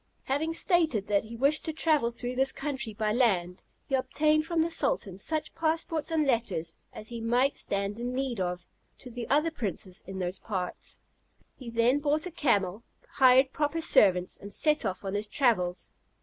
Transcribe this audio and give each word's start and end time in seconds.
Having 0.23 0.55
stated 0.55 1.05
that 1.05 1.25
he 1.25 1.35
wished 1.35 1.63
to 1.65 1.71
travel 1.73 2.09
through 2.09 2.33
his 2.33 2.51
country 2.51 2.91
by 2.91 3.13
land, 3.13 3.61
he 3.85 3.93
obtained 3.93 4.47
from 4.47 4.63
the 4.63 4.71
sultan 4.71 5.19
such 5.19 5.53
passports 5.53 6.09
and 6.09 6.25
letters 6.25 6.75
as 6.91 7.09
he 7.09 7.21
might 7.21 7.55
stand 7.55 7.99
in 7.99 8.11
need 8.11 8.39
of, 8.39 8.65
to 8.97 9.11
the 9.11 9.29
other 9.29 9.51
princes 9.51 10.03
in 10.07 10.17
those 10.17 10.39
parts. 10.39 10.99
He 11.55 11.69
then 11.69 11.99
bought 11.99 12.25
a 12.25 12.31
camel, 12.31 12.81
hired 13.11 13.53
proper 13.53 13.79
servants, 13.79 14.37
and 14.37 14.51
set 14.51 14.85
off 14.85 15.05
on 15.05 15.13
his 15.13 15.27
travels. 15.27 15.87